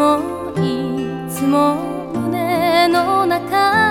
[0.00, 0.18] も
[0.56, 1.74] いつも
[2.14, 3.89] 胸の中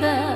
[0.00, 0.27] The.